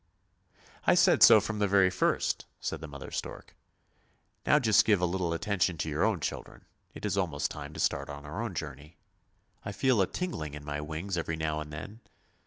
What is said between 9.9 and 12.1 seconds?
a tingling in my wings every now and then!